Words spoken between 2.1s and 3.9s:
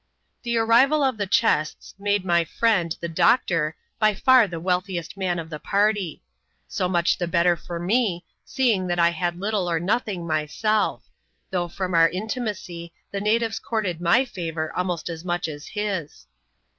mj friend, the doctor,